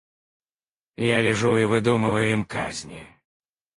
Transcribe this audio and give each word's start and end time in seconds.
Я 1.05 1.21
лежу 1.21 1.55
и 1.57 1.65
выдумываю 1.65 2.31
им 2.31 2.43
казни. 2.43 3.05